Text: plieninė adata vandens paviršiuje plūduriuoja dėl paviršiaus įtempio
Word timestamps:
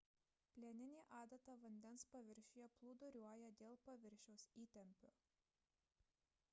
plieninė 0.53 1.01
adata 1.17 1.53
vandens 1.65 2.05
paviršiuje 2.15 2.71
plūduriuoja 2.79 3.51
dėl 3.61 3.77
paviršiaus 3.91 4.47
įtempio 4.65 5.15